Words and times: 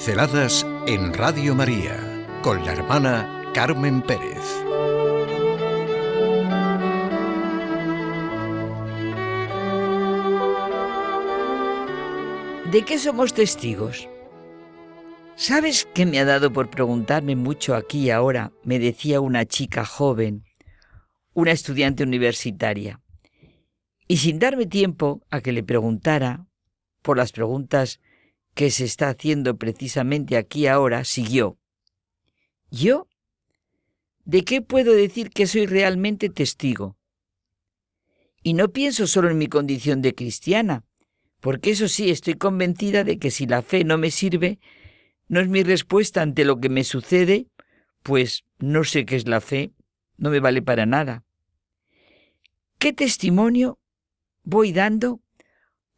Pinceladas 0.00 0.66
en 0.86 1.12
Radio 1.12 1.54
María 1.54 2.26
con 2.42 2.64
la 2.64 2.72
hermana 2.72 3.44
Carmen 3.52 4.00
Pérez. 4.00 4.40
¿De 12.72 12.82
qué 12.86 12.98
somos 12.98 13.34
testigos? 13.34 14.08
¿Sabes 15.36 15.86
qué 15.92 16.06
me 16.06 16.18
ha 16.18 16.24
dado 16.24 16.50
por 16.50 16.70
preguntarme 16.70 17.36
mucho 17.36 17.74
aquí 17.74 18.06
y 18.06 18.10
ahora? 18.10 18.52
Me 18.64 18.78
decía 18.78 19.20
una 19.20 19.44
chica 19.44 19.84
joven, 19.84 20.44
una 21.34 21.50
estudiante 21.50 22.04
universitaria. 22.04 23.02
Y 24.08 24.16
sin 24.16 24.38
darme 24.38 24.64
tiempo 24.64 25.20
a 25.30 25.42
que 25.42 25.52
le 25.52 25.62
preguntara, 25.62 26.46
por 27.02 27.18
las 27.18 27.32
preguntas 27.32 28.00
que 28.54 28.70
se 28.70 28.84
está 28.84 29.08
haciendo 29.08 29.56
precisamente 29.56 30.36
aquí 30.36 30.66
ahora, 30.66 31.04
siguió. 31.04 31.58
¿Yo? 32.70 33.08
¿De 34.24 34.44
qué 34.44 34.62
puedo 34.62 34.92
decir 34.92 35.30
que 35.30 35.46
soy 35.46 35.66
realmente 35.66 36.28
testigo? 36.28 36.96
Y 38.42 38.54
no 38.54 38.68
pienso 38.68 39.06
solo 39.06 39.30
en 39.30 39.38
mi 39.38 39.48
condición 39.48 40.02
de 40.02 40.14
cristiana, 40.14 40.84
porque 41.40 41.70
eso 41.70 41.88
sí, 41.88 42.10
estoy 42.10 42.34
convencida 42.34 43.04
de 43.04 43.18
que 43.18 43.30
si 43.30 43.46
la 43.46 43.62
fe 43.62 43.84
no 43.84 43.98
me 43.98 44.10
sirve, 44.10 44.58
no 45.28 45.40
es 45.40 45.48
mi 45.48 45.62
respuesta 45.62 46.22
ante 46.22 46.44
lo 46.44 46.60
que 46.60 46.68
me 46.68 46.84
sucede, 46.84 47.46
pues 48.02 48.44
no 48.58 48.84
sé 48.84 49.04
qué 49.04 49.16
es 49.16 49.26
la 49.26 49.40
fe, 49.40 49.72
no 50.16 50.30
me 50.30 50.40
vale 50.40 50.62
para 50.62 50.86
nada. 50.86 51.24
¿Qué 52.78 52.92
testimonio 52.92 53.78
voy 54.42 54.72
dando 54.72 55.20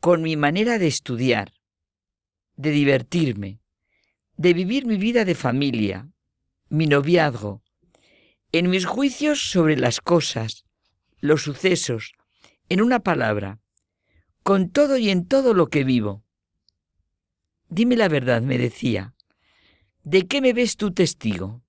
con 0.00 0.22
mi 0.22 0.36
manera 0.36 0.78
de 0.78 0.88
estudiar, 0.88 1.52
de 2.62 2.70
divertirme, 2.70 3.60
de 4.36 4.54
vivir 4.54 4.86
mi 4.86 4.96
vida 4.96 5.24
de 5.24 5.34
familia, 5.34 6.08
mi 6.68 6.86
noviazgo, 6.86 7.62
en 8.52 8.70
mis 8.70 8.86
juicios 8.86 9.50
sobre 9.50 9.76
las 9.76 10.00
cosas, 10.00 10.64
los 11.20 11.42
sucesos, 11.42 12.12
en 12.68 12.80
una 12.80 13.00
palabra, 13.00 13.60
con 14.42 14.70
todo 14.70 14.96
y 14.96 15.10
en 15.10 15.26
todo 15.26 15.54
lo 15.54 15.68
que 15.68 15.84
vivo. 15.84 16.24
Dime 17.68 17.96
la 17.96 18.08
verdad, 18.08 18.42
me 18.42 18.58
decía, 18.58 19.14
¿de 20.04 20.26
qué 20.28 20.40
me 20.40 20.52
ves 20.52 20.76
tú 20.76 20.92
testigo? 20.92 21.62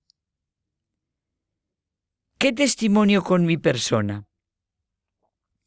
¿Qué 2.38 2.52
testimonio 2.52 3.24
con 3.24 3.46
mi 3.46 3.56
persona? 3.56 4.26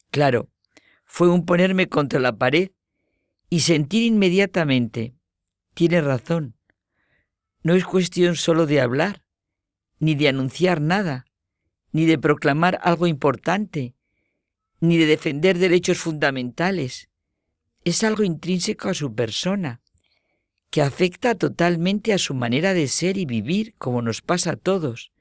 Claro, 0.09 0.49
fue 1.05 1.29
un 1.29 1.45
ponerme 1.45 1.89
contra 1.89 2.19
la 2.19 2.37
pared 2.37 2.71
y 3.49 3.61
sentir 3.61 4.03
inmediatamente, 4.03 5.16
tiene 5.77 6.01
razón, 6.01 6.55
no 7.61 7.75
es 7.75 7.85
cuestión 7.85 8.35
solo 8.35 8.65
de 8.65 8.81
hablar, 8.81 9.21
ni 9.99 10.15
de 10.15 10.27
anunciar 10.27 10.81
nada, 10.81 11.27
ni 11.91 12.05
de 12.05 12.17
proclamar 12.17 12.79
algo 12.81 13.05
importante, 13.05 13.93
ni 14.79 14.97
de 14.97 15.05
defender 15.05 15.59
derechos 15.59 15.99
fundamentales. 15.99 17.09
Es 17.85 18.03
algo 18.03 18.23
intrínseco 18.23 18.89
a 18.89 18.95
su 18.95 19.13
persona, 19.13 19.81
que 20.71 20.81
afecta 20.81 21.35
totalmente 21.35 22.11
a 22.11 22.17
su 22.17 22.33
manera 22.33 22.73
de 22.73 22.87
ser 22.87 23.15
y 23.15 23.25
vivir, 23.25 23.75
como 23.77 24.01
nos 24.01 24.23
pasa 24.23 24.53
a 24.53 24.55
todos. 24.55 25.11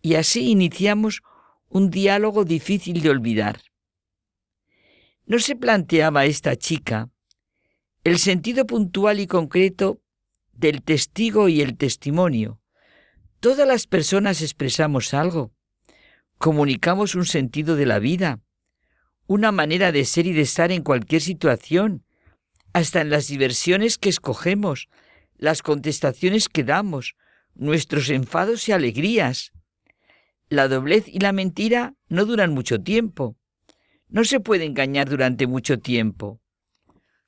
Y 0.00 0.14
así 0.14 0.48
iniciamos 0.48 1.22
un 1.68 1.90
diálogo 1.90 2.44
difícil 2.44 3.02
de 3.02 3.10
olvidar. 3.10 3.62
No 5.26 5.40
se 5.40 5.56
planteaba 5.56 6.24
esta 6.24 6.54
chica 6.54 7.11
el 8.04 8.18
sentido 8.18 8.66
puntual 8.66 9.20
y 9.20 9.28
concreto 9.28 10.00
del 10.52 10.82
testigo 10.82 11.48
y 11.48 11.62
el 11.62 11.76
testimonio. 11.76 12.60
Todas 13.38 13.66
las 13.66 13.86
personas 13.86 14.42
expresamos 14.42 15.14
algo, 15.14 15.52
comunicamos 16.38 17.14
un 17.14 17.26
sentido 17.26 17.76
de 17.76 17.86
la 17.86 18.00
vida, 18.00 18.40
una 19.28 19.52
manera 19.52 19.92
de 19.92 20.04
ser 20.04 20.26
y 20.26 20.32
de 20.32 20.42
estar 20.42 20.72
en 20.72 20.82
cualquier 20.82 21.22
situación, 21.22 22.04
hasta 22.72 23.00
en 23.00 23.10
las 23.10 23.28
diversiones 23.28 23.98
que 23.98 24.08
escogemos, 24.08 24.88
las 25.36 25.62
contestaciones 25.62 26.48
que 26.48 26.64
damos, 26.64 27.14
nuestros 27.54 28.10
enfados 28.10 28.68
y 28.68 28.72
alegrías. 28.72 29.52
La 30.48 30.66
doblez 30.66 31.06
y 31.06 31.20
la 31.20 31.32
mentira 31.32 31.94
no 32.08 32.24
duran 32.24 32.52
mucho 32.52 32.82
tiempo. 32.82 33.36
No 34.08 34.24
se 34.24 34.40
puede 34.40 34.64
engañar 34.64 35.08
durante 35.08 35.46
mucho 35.46 35.78
tiempo. 35.78 36.41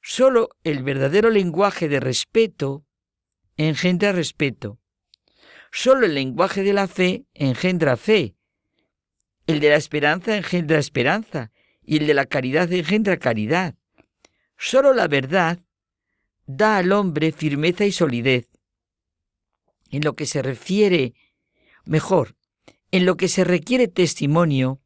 Solo 0.06 0.50
el 0.64 0.82
verdadero 0.82 1.30
lenguaje 1.30 1.88
de 1.88 1.98
respeto 1.98 2.84
engendra 3.56 4.12
respeto. 4.12 4.78
Solo 5.72 6.04
el 6.04 6.12
lenguaje 6.12 6.62
de 6.62 6.74
la 6.74 6.88
fe 6.88 7.24
engendra 7.32 7.96
fe. 7.96 8.36
El 9.46 9.60
de 9.60 9.70
la 9.70 9.76
esperanza 9.76 10.36
engendra 10.36 10.78
esperanza 10.78 11.52
y 11.82 11.96
el 11.96 12.06
de 12.06 12.12
la 12.12 12.26
caridad 12.26 12.70
engendra 12.70 13.16
caridad. 13.16 13.76
Solo 14.58 14.92
la 14.92 15.08
verdad 15.08 15.60
da 16.44 16.76
al 16.76 16.92
hombre 16.92 17.32
firmeza 17.32 17.86
y 17.86 17.92
solidez. 17.92 18.50
En 19.90 20.04
lo 20.04 20.12
que 20.12 20.26
se 20.26 20.42
refiere, 20.42 21.14
mejor, 21.86 22.36
en 22.90 23.06
lo 23.06 23.16
que 23.16 23.28
se 23.28 23.42
requiere 23.42 23.88
testimonio, 23.88 24.82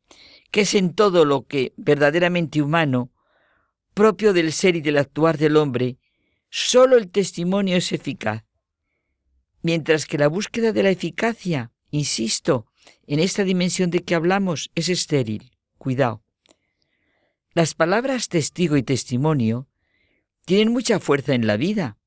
que 0.53 0.61
es 0.61 0.77
en 0.77 0.95
todo 0.95 1.25
lo 1.25 1.45
que 1.45 1.73
verdaderamente 1.77 2.63
humano, 2.63 3.11
propio 3.99 4.33
del 4.33 4.53
ser 4.53 4.77
y 4.77 4.81
del 4.81 4.97
actuar 4.97 5.39
del 5.39 5.57
hombre, 5.57 5.99
solo 6.51 6.97
el 6.97 7.11
testimonio 7.11 7.77
es 7.77 7.91
eficaz. 7.91 8.45
Mientras 9.61 10.07
que 10.07 10.19
la 10.19 10.29
búsqueda 10.29 10.71
de 10.71 10.85
la 10.85 10.91
eficacia, 10.91 11.73
insisto, 11.91 12.67
en 13.09 13.19
esta 13.19 13.43
dimensión 13.43 13.91
de 13.91 14.05
que 14.05 14.15
hablamos, 14.15 14.71
es 14.77 14.89
estéril. 14.89 15.51
Cuidado. 15.79 16.23
Las 17.55 17.75
palabras 17.75 18.29
testigo 18.29 18.77
y 18.77 18.85
testimonio 18.85 19.67
tienen 20.45 20.73
mucha 20.73 21.01
fuerza 21.01 21.35
en 21.35 21.49
la 21.49 21.57
vida. 21.57 21.99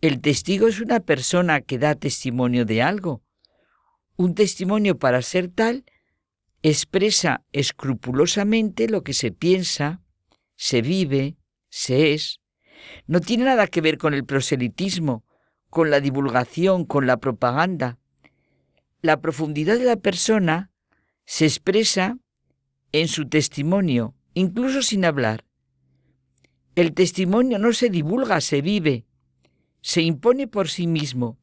El 0.00 0.22
testigo 0.22 0.66
es 0.66 0.80
una 0.80 1.00
persona 1.00 1.60
que 1.60 1.78
da 1.78 1.94
testimonio 1.94 2.64
de 2.64 2.80
algo. 2.80 3.22
Un 4.16 4.34
testimonio 4.34 4.98
para 4.98 5.20
ser 5.20 5.48
tal 5.48 5.84
expresa 6.62 7.44
escrupulosamente 7.52 8.88
lo 8.88 9.02
que 9.04 9.12
se 9.12 9.30
piensa, 9.30 10.01
se 10.62 10.80
vive, 10.80 11.36
se 11.70 12.12
es. 12.12 12.40
No 13.08 13.18
tiene 13.18 13.46
nada 13.46 13.66
que 13.66 13.80
ver 13.80 13.98
con 13.98 14.14
el 14.14 14.24
proselitismo, 14.24 15.24
con 15.70 15.90
la 15.90 15.98
divulgación, 15.98 16.84
con 16.84 17.04
la 17.04 17.16
propaganda. 17.16 17.98
La 19.00 19.20
profundidad 19.20 19.76
de 19.76 19.86
la 19.86 19.96
persona 19.96 20.70
se 21.24 21.46
expresa 21.46 22.16
en 22.92 23.08
su 23.08 23.28
testimonio, 23.28 24.14
incluso 24.34 24.82
sin 24.82 25.04
hablar. 25.04 25.46
El 26.76 26.94
testimonio 26.94 27.58
no 27.58 27.72
se 27.72 27.90
divulga, 27.90 28.40
se 28.40 28.62
vive, 28.62 29.04
se 29.80 30.02
impone 30.02 30.46
por 30.46 30.68
sí 30.68 30.86
mismo, 30.86 31.40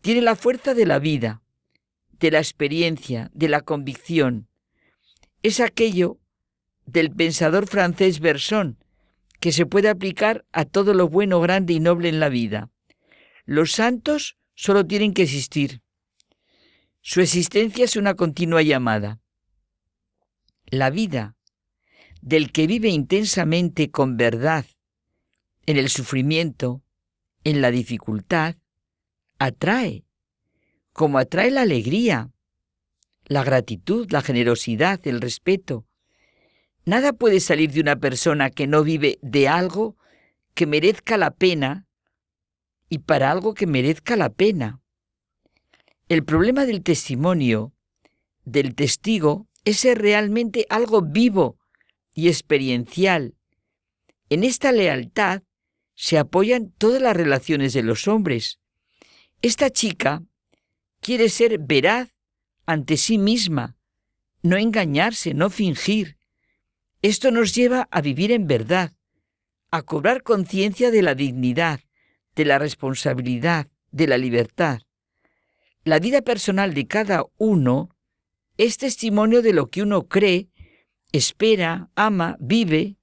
tiene 0.00 0.22
la 0.22 0.36
fuerza 0.36 0.74
de 0.74 0.86
la 0.86 1.00
vida, 1.00 1.42
de 2.20 2.30
la 2.30 2.38
experiencia, 2.38 3.32
de 3.34 3.48
la 3.48 3.62
convicción. 3.62 4.48
Es 5.42 5.58
aquello 5.58 6.20
del 6.86 7.10
pensador 7.10 7.66
francés 7.66 8.20
Berson, 8.20 8.78
que 9.40 9.52
se 9.52 9.66
puede 9.66 9.88
aplicar 9.88 10.44
a 10.52 10.64
todo 10.64 10.94
lo 10.94 11.08
bueno, 11.08 11.40
grande 11.40 11.74
y 11.74 11.80
noble 11.80 12.08
en 12.08 12.20
la 12.20 12.28
vida. 12.28 12.70
Los 13.44 13.72
santos 13.72 14.36
solo 14.54 14.86
tienen 14.86 15.12
que 15.12 15.22
existir. 15.22 15.82
Su 17.02 17.20
existencia 17.20 17.84
es 17.84 17.96
una 17.96 18.14
continua 18.14 18.62
llamada. 18.62 19.20
La 20.66 20.90
vida 20.90 21.36
del 22.22 22.52
que 22.52 22.66
vive 22.66 22.88
intensamente 22.88 23.90
con 23.90 24.16
verdad 24.16 24.64
en 25.66 25.76
el 25.76 25.90
sufrimiento, 25.90 26.82
en 27.44 27.60
la 27.60 27.70
dificultad, 27.70 28.56
atrae, 29.38 30.04
como 30.92 31.18
atrae 31.18 31.50
la 31.50 31.62
alegría, 31.62 32.30
la 33.26 33.44
gratitud, 33.44 34.10
la 34.10 34.22
generosidad, 34.22 35.06
el 35.06 35.20
respeto, 35.20 35.86
Nada 36.86 37.14
puede 37.14 37.40
salir 37.40 37.72
de 37.72 37.80
una 37.80 37.96
persona 37.96 38.50
que 38.50 38.66
no 38.66 38.84
vive 38.84 39.18
de 39.22 39.48
algo 39.48 39.96
que 40.54 40.66
merezca 40.66 41.16
la 41.16 41.30
pena 41.30 41.86
y 42.88 42.98
para 42.98 43.30
algo 43.30 43.54
que 43.54 43.66
merezca 43.66 44.16
la 44.16 44.30
pena. 44.30 44.80
El 46.08 46.24
problema 46.24 46.66
del 46.66 46.82
testimonio, 46.82 47.72
del 48.44 48.74
testigo, 48.74 49.48
es 49.64 49.78
ser 49.78 50.02
realmente 50.02 50.66
algo 50.68 51.00
vivo 51.00 51.58
y 52.12 52.28
experiencial. 52.28 53.34
En 54.28 54.44
esta 54.44 54.70
lealtad 54.70 55.42
se 55.94 56.18
apoyan 56.18 56.70
todas 56.76 57.00
las 57.00 57.16
relaciones 57.16 57.72
de 57.72 57.82
los 57.82 58.06
hombres. 58.06 58.60
Esta 59.40 59.70
chica 59.70 60.22
quiere 61.00 61.30
ser 61.30 61.58
veraz 61.58 62.14
ante 62.66 62.98
sí 62.98 63.16
misma, 63.16 63.76
no 64.42 64.56
engañarse, 64.56 65.32
no 65.32 65.48
fingir, 65.48 66.18
esto 67.04 67.30
nos 67.30 67.54
lleva 67.54 67.86
a 67.90 68.00
vivir 68.00 68.32
en 68.32 68.46
verdad, 68.46 68.94
a 69.70 69.82
cobrar 69.82 70.22
conciencia 70.22 70.90
de 70.90 71.02
la 71.02 71.14
dignidad, 71.14 71.80
de 72.34 72.46
la 72.46 72.58
responsabilidad, 72.58 73.68
de 73.90 74.06
la 74.06 74.16
libertad. 74.16 74.80
La 75.84 75.98
vida 75.98 76.22
personal 76.22 76.72
de 76.72 76.86
cada 76.86 77.26
uno 77.36 77.94
es 78.56 78.78
testimonio 78.78 79.42
de 79.42 79.52
lo 79.52 79.68
que 79.68 79.82
uno 79.82 80.08
cree, 80.08 80.48
espera, 81.12 81.90
ama, 81.94 82.38
vive. 82.40 82.96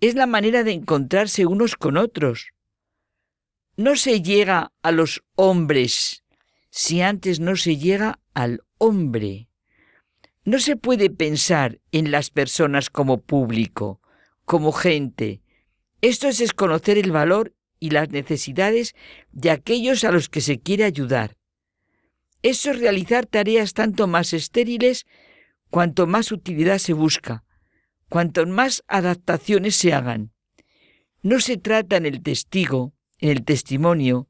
Es 0.00 0.14
la 0.14 0.26
manera 0.26 0.64
de 0.64 0.72
encontrarse 0.72 1.44
unos 1.44 1.76
con 1.76 1.98
otros. 1.98 2.52
No 3.76 3.96
se 3.96 4.22
llega 4.22 4.72
a 4.80 4.90
los 4.90 5.22
hombres 5.34 6.24
si 6.70 7.02
antes 7.02 7.40
no 7.40 7.56
se 7.56 7.76
llega 7.76 8.20
al 8.32 8.62
hombre. 8.78 9.50
No 10.44 10.58
se 10.58 10.76
puede 10.76 11.08
pensar 11.08 11.80
en 11.92 12.10
las 12.10 12.30
personas 12.30 12.90
como 12.90 13.20
público, 13.20 14.00
como 14.44 14.72
gente. 14.72 15.40
Esto 16.00 16.28
es 16.28 16.38
desconocer 16.38 16.98
el 16.98 17.12
valor 17.12 17.54
y 17.78 17.90
las 17.90 18.10
necesidades 18.10 18.94
de 19.30 19.50
aquellos 19.50 20.02
a 20.04 20.10
los 20.10 20.28
que 20.28 20.40
se 20.40 20.58
quiere 20.58 20.84
ayudar. 20.84 21.36
Eso 22.42 22.72
es 22.72 22.80
realizar 22.80 23.26
tareas 23.26 23.72
tanto 23.72 24.08
más 24.08 24.32
estériles 24.32 25.06
cuanto 25.70 26.08
más 26.08 26.32
utilidad 26.32 26.78
se 26.78 26.92
busca, 26.92 27.44
cuanto 28.08 28.44
más 28.46 28.82
adaptaciones 28.88 29.76
se 29.76 29.92
hagan. 29.92 30.32
No 31.22 31.38
se 31.38 31.56
trata 31.56 31.96
en 31.96 32.06
el 32.06 32.20
testigo, 32.20 32.92
en 33.20 33.30
el 33.30 33.44
testimonio, 33.44 34.28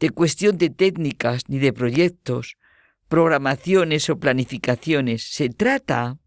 de 0.00 0.08
cuestión 0.10 0.56
de 0.56 0.70
técnicas 0.70 1.42
ni 1.46 1.58
de 1.58 1.74
proyectos, 1.74 2.56
programaciones 3.12 4.08
o 4.08 4.18
planificaciones. 4.18 5.34
Se 5.34 5.50
trata 5.50 6.18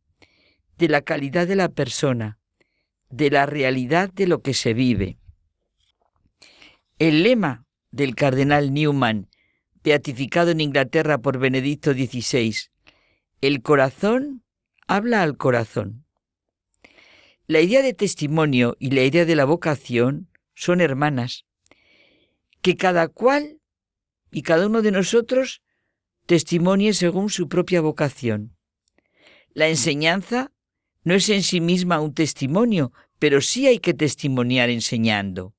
de 0.77 0.87
la 0.87 1.01
calidad 1.01 1.47
de 1.47 1.55
la 1.55 1.69
persona, 1.69 2.37
de 3.09 3.31
la 3.31 3.47
realidad 3.47 4.13
de 4.13 4.27
lo 4.27 4.43
que 4.43 4.53
se 4.53 4.75
vive. 4.75 5.17
El 6.99 7.23
lema 7.23 7.65
del 7.89 8.13
cardenal 8.13 8.71
Newman, 8.71 9.31
beatificado 9.83 10.51
en 10.51 10.61
Inglaterra 10.61 11.17
por 11.17 11.39
Benedicto 11.39 11.91
XVI, 11.93 12.55
el 13.41 13.63
corazón 13.63 14.43
habla 14.85 15.23
al 15.23 15.37
corazón. 15.37 16.05
La 17.47 17.61
idea 17.61 17.81
de 17.81 17.95
testimonio 17.95 18.77
y 18.77 18.91
la 18.91 19.01
idea 19.01 19.25
de 19.25 19.35
la 19.35 19.45
vocación 19.45 20.29
son 20.53 20.81
hermanas, 20.81 21.47
que 22.61 22.75
cada 22.75 23.07
cual 23.07 23.59
y 24.29 24.43
cada 24.43 24.67
uno 24.67 24.83
de 24.83 24.91
nosotros 24.91 25.63
testimonie 26.25 26.93
según 26.93 27.29
su 27.29 27.47
propia 27.47 27.81
vocación. 27.81 28.55
La 29.53 29.67
enseñanza 29.67 30.51
no 31.03 31.13
es 31.13 31.29
en 31.29 31.43
sí 31.43 31.61
misma 31.61 31.99
un 32.01 32.13
testimonio, 32.13 32.91
pero 33.19 33.41
sí 33.41 33.67
hay 33.67 33.79
que 33.79 33.93
testimoniar 33.93 34.69
enseñando. 34.69 35.53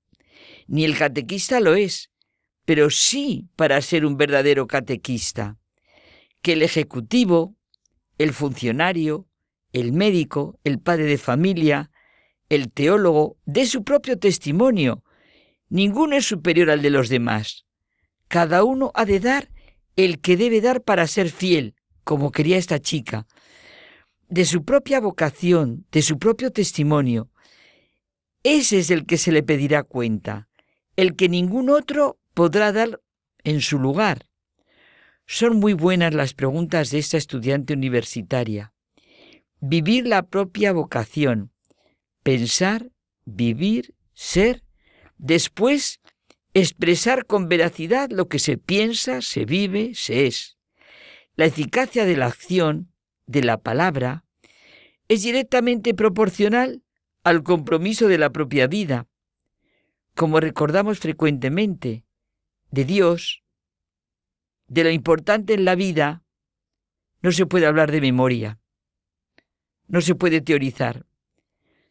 Ni 0.67 0.85
el 0.85 0.99
catequista 0.99 1.61
lo 1.61 1.75
es, 1.75 2.11
pero 2.65 2.91
sí 2.91 3.49
para 3.57 3.81
ser 3.81 4.05
un 4.05 4.17
verdadero 4.17 4.67
catequista. 4.67 5.57
Que 6.43 6.55
el 6.55 6.63
ejecutivo, 6.63 7.57
el 8.19 8.33
funcionario, 8.33 9.29
el 9.73 9.93
médico, 9.93 10.59
el 10.65 10.81
padre 10.81 11.05
de 11.05 11.19
familia, 11.19 11.91
el 12.49 12.73
teólogo, 12.73 13.37
dé 13.45 13.67
su 13.67 13.85
propio 13.85 14.19
testimonio. 14.19 15.05
Ninguno 15.69 16.17
es 16.17 16.27
superior 16.27 16.71
al 16.71 16.83
de 16.83 16.91
los 16.91 17.09
demás. 17.09 17.67
Cada 18.29 18.65
uno 18.65 18.91
ha 18.95 19.05
de 19.05 19.21
dar 19.21 19.51
el 19.97 20.21
que 20.21 20.37
debe 20.37 20.61
dar 20.61 20.83
para 20.83 21.07
ser 21.07 21.31
fiel, 21.31 21.75
como 22.05 22.31
quería 22.31 22.59
esta 22.59 22.79
chica, 22.79 23.27
de 24.29 24.45
su 24.45 24.65
propia 24.65 25.01
vocación, 25.01 25.87
de 25.91 26.03
su 26.03 26.19
propio 26.19 26.53
testimonio. 26.53 27.31
Ese 28.43 28.79
es 28.79 28.91
el 28.91 29.07
que 29.07 29.17
se 29.17 29.33
le 29.33 29.43
pedirá 29.43 29.83
cuenta, 29.83 30.49
el 30.97 31.17
que 31.17 31.29
ningún 31.29 31.71
otro 31.71 32.19
podrá 32.35 32.73
dar 32.73 33.01
en 33.45 33.61
su 33.61 33.79
lugar. 33.79 34.27
Son 35.27 35.59
muy 35.59 35.73
buenas 35.73 36.15
las 36.15 36.35
preguntas 36.35 36.91
de 36.91 36.99
esta 36.99 37.17
estudiante 37.17 37.75
universitaria. 37.75 38.73
Vivir 39.61 40.07
la 40.07 40.23
propia 40.23 40.73
vocación, 40.73 41.51
pensar, 42.23 42.91
vivir, 43.25 43.95
ser, 44.13 44.63
después 45.17 46.01
expresar 46.61 47.27
con 47.27 47.49
veracidad 47.49 48.09
lo 48.11 48.29
que 48.29 48.39
se 48.39 48.57
piensa, 48.57 49.21
se 49.21 49.45
vive, 49.45 49.95
se 49.95 50.27
es. 50.27 50.57
La 51.35 51.45
eficacia 51.45 52.07
de 52.07 52.17
la 52.17 52.27
acción, 52.27 52.91
de 53.27 53.43
la 53.43 53.59
palabra, 53.59 54.25
es 55.09 55.23
directamente 55.23 55.93
proporcional 55.93 56.83
al 57.25 57.43
compromiso 57.43 58.09
de 58.09 58.17
la 58.17 58.31
propia 58.31 58.69
vida. 58.69 59.07
Como 60.15 60.41
recordamos 60.41 60.99
frecuentemente, 60.99 62.05
de 62.71 62.85
Dios, 62.87 63.43
de 64.67 64.85
lo 64.85 64.91
importante 64.91 65.53
en 65.53 65.67
la 65.67 65.75
vida, 65.75 66.25
no 67.21 67.33
se 67.33 67.45
puede 67.45 67.67
hablar 67.67 67.93
de 67.93 68.01
memoria, 68.01 68.59
no 69.89 70.01
se 70.01 70.15
puede 70.15 70.41
teorizar. 70.41 71.05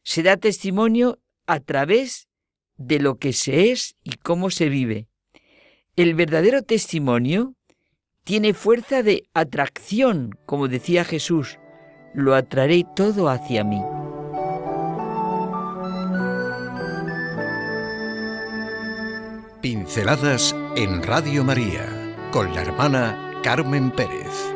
Se 0.02 0.24
da 0.24 0.38
testimonio 0.38 1.20
a 1.46 1.60
través 1.60 2.30
de 2.78 3.00
lo 3.00 3.18
que 3.18 3.34
se 3.34 3.72
es 3.72 3.96
y 4.04 4.18
cómo 4.18 4.50
se 4.50 4.70
vive. 4.70 5.08
El 5.96 6.14
verdadero 6.14 6.62
testimonio 6.64 7.56
tiene 8.24 8.54
fuerza 8.54 9.04
de 9.04 9.24
atracción, 9.34 10.38
como 10.46 10.68
decía 10.68 11.06
Jesús, 11.06 11.60
lo 12.14 12.34
atraeré 12.36 12.84
todo 12.96 13.30
hacia 13.30 13.64
mí. 13.64 13.82
Pinceladas 19.62 20.56
en 20.76 21.02
Radio 21.04 21.44
María 21.44 22.06
con 22.32 22.54
la 22.54 22.62
hermana 22.62 23.40
Carmen 23.44 23.92
Pérez. 23.92 24.55